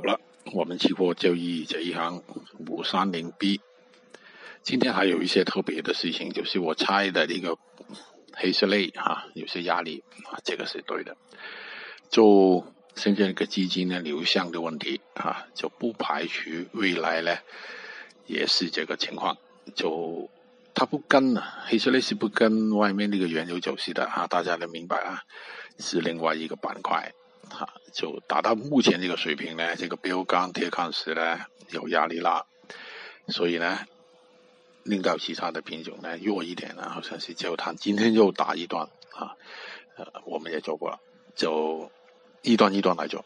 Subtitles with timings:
[0.00, 0.18] 好了，
[0.54, 2.22] 我们期货交易这一行
[2.70, 3.60] 五三零 B，
[4.62, 7.58] 今天还有一些特别的事情，就是我猜的那个
[8.32, 11.18] 黑色类哈有些压力啊，这个是对的。
[12.08, 17.36] 就现在那个基金的流向的问题啊，就不排除未来呢
[18.24, 19.36] 也是这个情况。
[19.74, 20.30] 就
[20.72, 25.24] 它不跟啊，黑色类是不跟外面那个原油走势的啊，大家都明白啊，
[25.78, 27.12] 是另外一个板块。
[27.50, 32.46] 哈，就达到目前这个水平呢，这个标杆铁矿石呢有压力了，
[33.28, 33.80] 所以呢，
[34.84, 37.76] 令到其他的品种呢弱一点呢，好像是焦炭。
[37.76, 39.36] 今天又打一段啊，
[39.96, 41.00] 呃，我们也做过了，
[41.34, 41.90] 就
[42.42, 43.24] 一段一段来做。